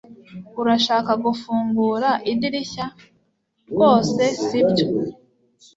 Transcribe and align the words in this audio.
urashaka 0.61 1.11
gufungura 1.25 2.09
idirishya? 2.31 2.85
rwose 3.71 4.21
sibyo 4.43 4.87